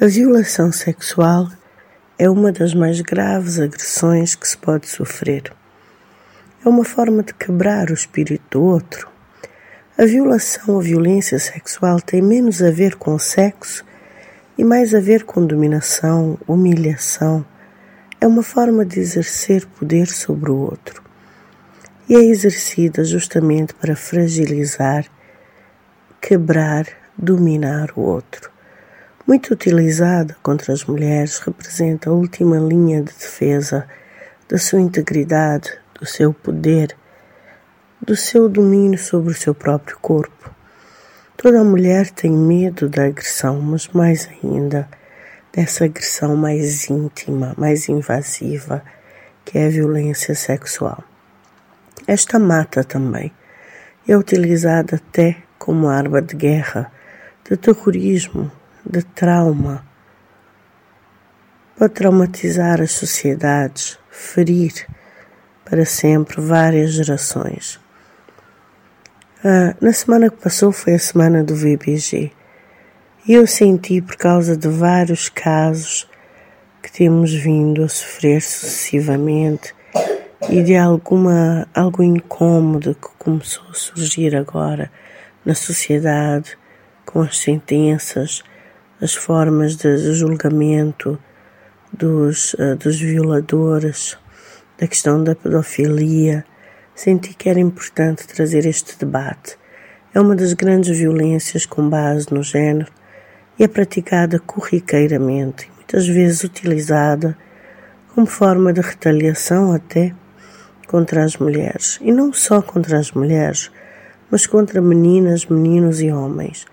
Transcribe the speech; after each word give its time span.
A 0.00 0.08
violação 0.08 0.72
sexual 0.72 1.48
é 2.18 2.28
uma 2.28 2.50
das 2.50 2.74
mais 2.74 3.00
graves 3.00 3.60
agressões 3.60 4.34
que 4.34 4.46
se 4.46 4.58
pode 4.58 4.88
sofrer. 4.88 5.52
É 6.66 6.68
uma 6.68 6.82
forma 6.82 7.22
de 7.22 7.32
quebrar 7.32 7.90
o 7.90 7.94
espírito 7.94 8.42
do 8.50 8.64
outro. 8.64 9.08
A 9.96 10.04
violação 10.04 10.74
ou 10.74 10.80
violência 10.80 11.38
sexual 11.38 12.00
tem 12.00 12.20
menos 12.20 12.60
a 12.60 12.72
ver 12.72 12.96
com 12.96 13.16
sexo 13.20 13.84
e 14.58 14.64
mais 14.64 14.92
a 14.92 14.98
ver 14.98 15.22
com 15.22 15.46
dominação, 15.46 16.36
humilhação. 16.44 17.46
É 18.20 18.26
uma 18.26 18.42
forma 18.42 18.84
de 18.84 18.98
exercer 18.98 19.64
poder 19.78 20.08
sobre 20.08 20.50
o 20.50 20.56
outro. 20.56 21.04
E 22.08 22.16
é 22.16 22.24
exercida 22.24 23.04
justamente 23.04 23.72
para 23.72 23.94
fragilizar, 23.94 25.06
quebrar, 26.20 26.84
dominar 27.16 27.92
o 27.94 28.00
outro 28.00 28.53
muito 29.26 29.54
utilizada 29.54 30.36
contra 30.42 30.72
as 30.72 30.84
mulheres, 30.84 31.38
representa 31.38 32.10
a 32.10 32.12
última 32.12 32.58
linha 32.58 33.02
de 33.02 33.12
defesa 33.12 33.88
da 34.48 34.58
sua 34.58 34.80
integridade, 34.80 35.72
do 35.98 36.04
seu 36.04 36.32
poder, 36.32 36.94
do 38.00 38.14
seu 38.14 38.48
domínio 38.48 38.98
sobre 38.98 39.32
o 39.32 39.36
seu 39.36 39.54
próprio 39.54 39.98
corpo. 39.98 40.50
Toda 41.36 41.64
mulher 41.64 42.10
tem 42.10 42.30
medo 42.30 42.88
da 42.88 43.06
agressão, 43.06 43.60
mas 43.60 43.88
mais 43.88 44.28
ainda 44.42 44.88
dessa 45.52 45.86
agressão 45.86 46.36
mais 46.36 46.90
íntima, 46.90 47.54
mais 47.56 47.88
invasiva, 47.88 48.82
que 49.44 49.58
é 49.58 49.66
a 49.66 49.70
violência 49.70 50.34
sexual. 50.34 51.02
Esta 52.06 52.38
mata 52.38 52.84
também 52.84 53.32
é 54.06 54.16
utilizada 54.16 54.96
até 54.96 55.38
como 55.58 55.88
arma 55.88 56.20
de 56.20 56.36
guerra, 56.36 56.92
de 57.48 57.56
terrorismo, 57.56 58.52
de 58.84 59.02
trauma. 59.02 59.84
Pode 61.76 61.94
traumatizar 61.94 62.80
as 62.80 62.92
sociedades, 62.92 63.98
ferir 64.10 64.86
para 65.64 65.84
sempre 65.84 66.40
várias 66.40 66.92
gerações. 66.92 67.80
Ah, 69.44 69.74
na 69.80 69.92
semana 69.92 70.30
que 70.30 70.36
passou 70.36 70.72
foi 70.72 70.94
a 70.94 70.98
semana 70.98 71.42
do 71.42 71.54
VBG 71.54 72.32
e 73.26 73.32
eu 73.32 73.46
senti, 73.46 74.00
por 74.00 74.16
causa 74.16 74.56
de 74.56 74.68
vários 74.68 75.28
casos 75.28 76.08
que 76.82 76.92
temos 76.92 77.32
vindo 77.32 77.82
a 77.82 77.88
sofrer 77.88 78.42
sucessivamente 78.42 79.74
e 80.50 80.62
de 80.62 80.76
alguma 80.76 81.66
algo 81.74 82.02
incômodo 82.02 82.94
que 82.94 83.08
começou 83.18 83.64
a 83.70 83.74
surgir 83.74 84.36
agora 84.36 84.92
na 85.44 85.54
sociedade 85.54 86.56
com 87.06 87.22
as 87.22 87.38
sentenças 87.38 88.42
as 89.00 89.14
formas 89.14 89.76
de 89.76 90.12
julgamento 90.12 91.18
dos, 91.92 92.54
uh, 92.54 92.76
dos 92.76 93.00
violadores, 93.00 94.18
da 94.78 94.86
questão 94.86 95.22
da 95.22 95.34
pedofilia, 95.34 96.44
senti 96.94 97.34
que 97.34 97.48
era 97.48 97.60
importante 97.60 98.26
trazer 98.26 98.66
este 98.66 98.98
debate. 98.98 99.56
É 100.14 100.20
uma 100.20 100.34
das 100.34 100.52
grandes 100.52 100.96
violências 100.96 101.66
com 101.66 101.88
base 101.88 102.32
no 102.32 102.42
género 102.42 102.92
e 103.58 103.64
é 103.64 103.68
praticada 103.68 104.38
corriqueiramente 104.38 105.74
muitas 105.94 106.08
vezes 106.08 106.42
utilizada 106.42 107.36
como 108.14 108.26
forma 108.26 108.72
de 108.72 108.80
retaliação 108.80 109.72
até 109.72 110.12
contra 110.88 111.24
as 111.24 111.36
mulheres. 111.36 111.98
E 112.00 112.10
não 112.10 112.32
só 112.32 112.60
contra 112.62 112.98
as 112.98 113.12
mulheres, 113.12 113.70
mas 114.30 114.46
contra 114.46 114.80
meninas, 114.80 115.46
meninos 115.46 116.00
e 116.00 116.10
homens. 116.10 116.66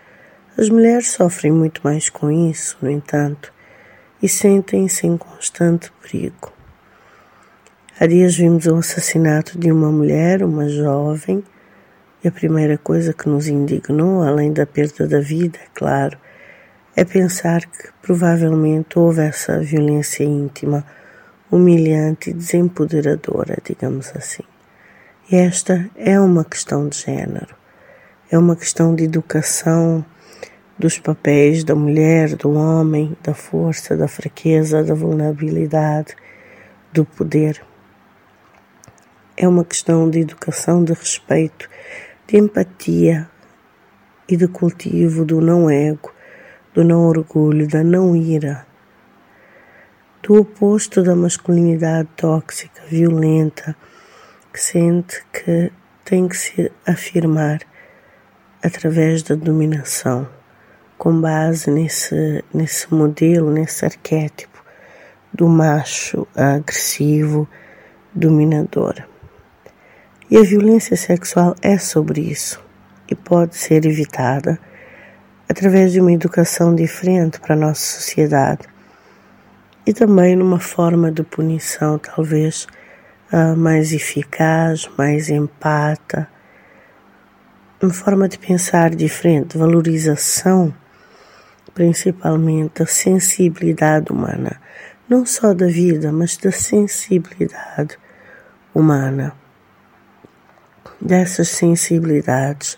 As 0.58 0.70
mulheres 0.70 1.12
sofrem 1.12 1.52
muito 1.52 1.82
mais 1.82 2.10
com 2.10 2.30
isso, 2.30 2.78
no 2.82 2.92
entanto, 2.92 3.54
e 4.22 4.28
sentem-se 4.28 5.08
em 5.08 5.16
constante 5.18 5.92
perigo. 6.02 6.52
Há 7.98 8.06
dias 8.06 8.36
vimos 8.36 8.66
o 8.66 8.76
assassinato 8.76 9.58
de 9.58 9.72
uma 9.72 9.92
mulher, 9.92 10.44
uma 10.44 10.68
jovem, 10.68 11.42
e 12.24 12.28
a 12.28 12.32
primeira 12.32 12.78
coisa 12.78 13.14
que 13.14 13.30
nos 13.30 13.48
indignou, 13.48 14.24
além 14.24 14.52
da 14.52 14.66
perda 14.66 15.08
da 15.08 15.22
vida, 15.22 15.58
é 15.58 15.68
claro, 15.74 16.18
é 16.96 17.06
pensar 17.06 17.62
que 17.62 17.90
provavelmente 18.02 19.00
houve 19.00 19.22
essa 19.22 19.58
violência 19.60 20.24
íntima, 20.24 20.86
humilhante 21.50 22.30
e 22.30 22.34
desempoderadora, 22.34 23.58
digamos 23.64 24.12
assim. 24.16 24.44
E 25.32 25.36
esta 25.38 25.90
é 25.96 26.20
uma 26.20 26.44
questão 26.44 26.90
de 26.90 26.98
género, 26.98 27.56
é 28.30 28.38
uma 28.38 28.56
questão 28.56 28.94
de 28.94 29.06
educação 29.06 30.06
dos 30.82 30.98
papéis 30.98 31.64
da 31.64 31.76
mulher, 31.76 32.36
do 32.36 32.54
homem, 32.54 33.16
da 33.22 33.36
força, 33.36 33.96
da 33.96 34.08
fraqueza, 34.08 34.84
da 34.84 34.96
vulnerabilidade, 34.96 36.16
do 36.92 37.06
poder. 37.06 37.62
É 39.38 39.48
uma 39.48 39.64
questão 39.64 40.10
de 40.10 40.22
educação, 40.22 40.84
de 40.84 40.92
respeito, 40.94 41.70
de 42.28 42.38
empatia 42.38 43.30
e 44.28 44.36
de 44.36 44.48
cultivo 44.48 45.24
do 45.24 45.40
não 45.40 45.70
ego, 45.70 46.12
do 46.74 46.84
não 46.84 47.06
orgulho, 47.06 47.68
da 47.68 47.84
não 47.84 48.16
ira, 48.16 48.66
do 50.24 50.40
oposto 50.40 51.04
da 51.04 51.16
masculinidade 51.16 52.10
tóxica, 52.16 52.82
violenta, 52.90 53.76
que 54.52 54.60
sente 54.60 55.24
que 55.32 55.72
tem 56.04 56.28
que 56.28 56.36
se 56.36 56.72
afirmar 56.88 57.60
através 58.64 59.22
da 59.22 59.36
dominação 59.36 60.41
com 61.02 61.20
base 61.20 61.72
nesse, 61.72 62.46
nesse 62.54 62.94
modelo, 62.94 63.50
nesse 63.50 63.84
arquétipo 63.84 64.64
do 65.34 65.48
macho 65.48 66.28
agressivo, 66.36 67.50
dominador. 68.14 69.04
E 70.30 70.38
a 70.38 70.44
violência 70.44 70.96
sexual 70.96 71.56
é 71.60 71.76
sobre 71.80 72.22
isso 72.22 72.64
e 73.10 73.16
pode 73.16 73.56
ser 73.56 73.84
evitada 73.84 74.60
através 75.50 75.92
de 75.92 76.00
uma 76.00 76.12
educação 76.12 76.76
diferente 76.76 77.40
para 77.40 77.56
a 77.56 77.58
nossa 77.58 77.84
sociedade 77.84 78.68
e 79.88 79.94
também 79.94 80.36
numa 80.36 80.60
forma 80.60 81.12
de 81.12 81.24
punição 81.24 81.98
talvez 81.98 82.68
uh, 83.34 83.58
mais 83.58 83.92
eficaz, 83.92 84.88
mais 84.96 85.30
empata, 85.30 86.28
uma 87.82 87.92
forma 87.92 88.30
de 88.30 88.38
pensar 88.38 88.92
diferente, 88.92 89.58
valorização 89.58 90.72
principalmente 91.74 92.84
a 92.84 92.86
sensibilidade 92.86 94.12
humana, 94.12 94.60
não 95.08 95.26
só 95.26 95.54
da 95.54 95.68
vida, 95.68 96.12
mas 96.12 96.38
da 96.38 96.52
sensibilidade 96.52 97.98
humana, 98.74 99.34
dessas 101.00 101.50
sensibilidades. 101.50 102.78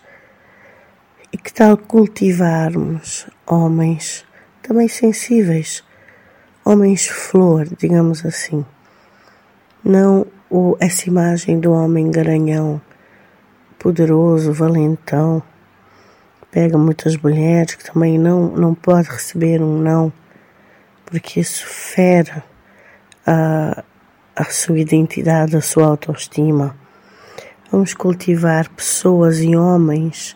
E 1.32 1.38
que 1.38 1.52
tal 1.52 1.78
cultivarmos 1.78 3.28
homens 3.48 4.26
também 4.62 4.88
sensíveis, 4.88 5.84
homens 6.64 7.08
flor, 7.08 7.68
digamos 7.78 8.26
assim, 8.26 8.66
não 9.84 10.26
o, 10.50 10.78
essa 10.80 11.10
imagem 11.10 11.60
do 11.60 11.72
homem 11.72 12.12
garanhão, 12.12 12.80
poderoso, 13.78 14.54
valentão, 14.54 15.42
pega 16.54 16.78
muitas 16.78 17.18
mulheres 17.18 17.74
que 17.74 17.92
também 17.92 18.20
não, 18.20 18.56
não 18.56 18.76
pode 18.76 19.10
receber 19.10 19.60
um 19.60 19.80
não, 19.80 20.14
porque 21.04 21.40
isso 21.40 21.66
fere 21.66 22.44
a, 23.26 23.84
a 24.36 24.44
sua 24.46 24.80
identidade, 24.80 25.58
a 25.58 25.62
sua 25.62 25.88
autoestima. 25.88 26.78
Vamos 27.72 27.96
cultivar 27.96 28.70
pessoas 28.70 29.40
e 29.40 29.56
homens 29.56 30.36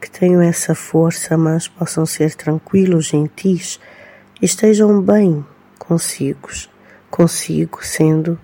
que 0.00 0.10
tenham 0.10 0.42
essa 0.42 0.74
força, 0.74 1.38
mas 1.38 1.68
possam 1.68 2.04
ser 2.04 2.34
tranquilos, 2.34 3.06
gentis 3.06 3.78
e 4.42 4.46
estejam 4.46 5.00
bem 5.00 5.46
consigo, 5.78 6.48
consigo 7.08 7.86
sendo 7.86 8.36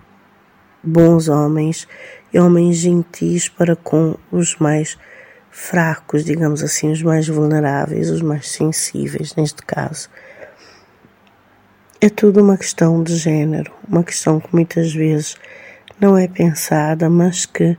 bons 0.81 1.29
homens 1.29 1.89
e 2.33 2.39
homens 2.39 2.77
gentis 2.77 3.49
para 3.49 3.75
com 3.75 4.15
os 4.31 4.57
mais 4.57 4.97
fracos, 5.53 6.25
digamos 6.25 6.63
assim, 6.65 6.91
os 6.91 7.03
mais 7.03 7.29
vulneráveis, 7.29 8.11
os 8.11 8.23
mais 8.23 8.49
sensíveis, 8.49 9.37
neste 9.37 9.63
caso. 9.63 10.09
É 12.01 12.09
tudo 12.09 12.43
uma 12.43 12.57
questão 12.57 13.03
de 13.03 13.15
género, 13.15 13.71
uma 13.87 14.03
questão 14.03 14.41
que 14.41 14.49
muitas 14.51 14.93
vezes 14.93 15.37
não 16.01 16.17
é 16.17 16.27
pensada, 16.27 17.09
mas 17.09 17.45
que 17.47 17.77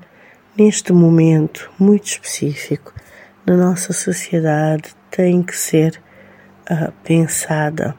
neste 0.56 0.94
momento 0.94 1.70
muito 1.80 2.06
específico 2.06 2.94
na 3.46 3.58
nossa 3.58 3.92
sociedade 3.92 4.96
tem 5.10 5.42
que 5.42 5.58
ser 5.58 6.00
uh, 6.70 6.94
pensada. 7.04 7.96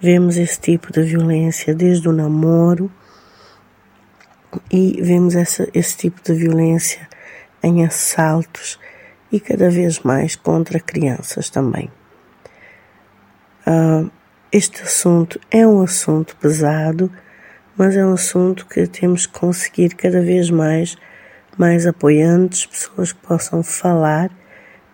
Vemos 0.00 0.38
esse 0.38 0.58
tipo 0.58 0.90
de 0.90 1.02
violência 1.02 1.74
desde 1.74 2.08
o 2.08 2.12
namoro 2.12 2.90
e 4.72 4.98
vemos 5.02 5.36
essa, 5.36 5.68
esse 5.74 5.96
tipo 5.96 6.22
de 6.22 6.32
violência 6.32 7.06
em 7.62 7.84
assaltos 7.84 8.78
e 9.30 9.38
cada 9.38 9.70
vez 9.70 10.00
mais 10.00 10.36
contra 10.36 10.80
crianças 10.80 11.50
também. 11.50 11.90
Uh, 13.66 14.10
este 14.52 14.82
assunto 14.82 15.38
é 15.50 15.66
um 15.66 15.82
assunto 15.82 16.36
pesado, 16.36 17.10
mas 17.76 17.96
é 17.96 18.04
um 18.04 18.14
assunto 18.14 18.66
que 18.66 18.86
temos 18.86 19.26
que 19.26 19.38
conseguir 19.38 19.94
cada 19.94 20.20
vez 20.20 20.50
mais, 20.50 20.96
mais 21.56 21.86
apoiantes, 21.86 22.66
pessoas 22.66 23.12
que 23.12 23.20
possam 23.20 23.62
falar 23.62 24.30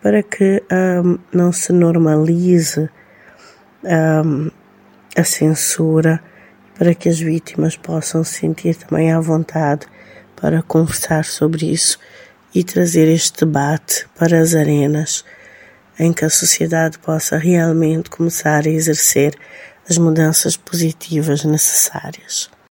para 0.03 0.23
que 0.23 0.62
um, 0.71 1.19
não 1.33 1.53
se 1.53 1.73
normalize 1.73 2.88
um, 3.83 4.50
a 5.17 5.25
censura, 5.25 6.23
para 6.79 6.94
que 6.94 7.09
as 7.09 7.19
vítimas 7.19 7.77
possam 7.77 8.23
se 8.23 8.41
sentir 8.41 8.77
também 8.77 9.11
à 9.11 9.19
vontade 9.19 9.87
para 10.41 10.62
conversar 10.62 11.25
sobre 11.25 11.73
isso 11.73 11.99
e 12.56 12.64
trazer 12.64 13.06
este 13.06 13.44
debate 13.44 14.06
para 14.19 14.41
as 14.41 14.55
arenas 14.55 15.23
em 15.99 16.11
que 16.11 16.25
a 16.25 16.31
sociedade 16.31 16.99
possa 16.99 17.37
realmente 17.37 18.08
começar 18.08 18.64
a 18.67 18.70
exercer 18.70 19.37
as 19.87 19.99
mudanças 19.99 20.56
positivas 20.56 21.44
necessárias. 21.44 22.49